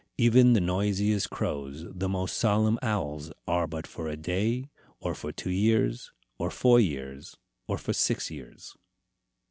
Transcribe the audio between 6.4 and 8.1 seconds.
four years, or for